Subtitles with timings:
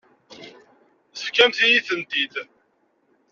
[1.15, 2.33] Tefkamt-iyi-tent-id.